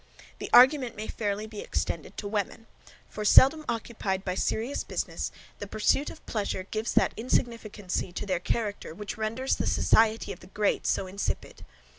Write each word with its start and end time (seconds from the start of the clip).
The 0.39 0.49
argument 0.51 0.95
may 0.95 1.05
fairly 1.05 1.45
be 1.45 1.59
extended 1.59 2.17
to 2.17 2.27
women; 2.27 2.65
for 3.07 3.23
seldom 3.23 3.63
occupied 3.69 4.25
by 4.25 4.33
serious 4.33 4.83
business, 4.83 5.31
the 5.59 5.67
pursuit 5.67 6.09
of 6.09 6.25
pleasure 6.25 6.63
gives 6.71 6.93
that 6.95 7.13
insignificancy 7.15 8.11
to 8.13 8.25
their 8.25 8.39
character 8.39 8.95
which 8.95 9.15
renders 9.15 9.57
the 9.57 9.67
society 9.67 10.31
of 10.33 10.39
the 10.39 10.47
GREAT 10.47 10.87
so 10.87 11.05
insipid. 11.05 11.63